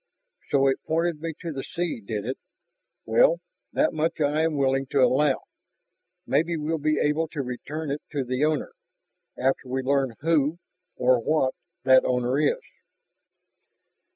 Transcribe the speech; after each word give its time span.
So 0.49 0.65
it 0.67 0.81
pointed 0.87 1.21
me 1.21 1.35
to 1.41 1.51
the 1.53 1.63
sea, 1.63 2.01
did 2.03 2.25
it? 2.25 2.39
Well, 3.05 3.37
that 3.71 3.93
much 3.93 4.19
I 4.19 4.41
am 4.41 4.57
willing 4.57 4.87
to 4.87 4.97
allow. 4.97 5.41
Maybe 6.25 6.57
we'll 6.57 6.79
be 6.79 6.97
able 6.99 7.27
to 7.27 7.43
return 7.43 7.91
it 7.91 8.01
to 8.13 8.23
the 8.23 8.43
owner, 8.43 8.71
after 9.37 9.67
we 9.69 9.83
learn 9.83 10.15
who 10.21 10.57
or 10.95 11.19
what 11.19 11.53
that 11.83 12.03
owner 12.03 12.39
is." 12.39 12.63